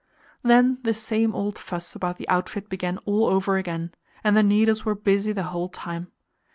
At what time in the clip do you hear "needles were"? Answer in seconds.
4.41-4.95